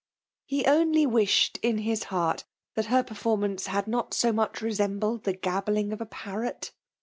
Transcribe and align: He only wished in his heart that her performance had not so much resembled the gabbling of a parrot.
He 0.47 0.65
only 0.65 1.05
wished 1.05 1.59
in 1.61 1.77
his 1.77 2.05
heart 2.05 2.43
that 2.73 2.87
her 2.87 3.03
performance 3.03 3.67
had 3.67 3.85
not 3.85 4.15
so 4.15 4.33
much 4.33 4.59
resembled 4.59 5.25
the 5.25 5.33
gabbling 5.33 5.93
of 5.93 6.01
a 6.01 6.07
parrot. 6.07 6.71